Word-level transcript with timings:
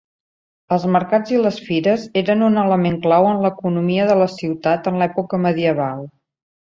Els 0.75 0.85
mercats 0.95 1.33
i 1.33 1.41
les 1.41 1.59
fires 1.65 2.05
eren 2.23 2.41
un 2.47 2.57
element 2.61 2.97
clau 3.03 3.27
en 3.33 3.43
l'economia 3.43 4.07
de 4.13 4.19
la 4.23 4.29
ciutat 4.39 4.89
en 4.93 4.97
l'època 5.03 5.41
medieval. 5.49 6.03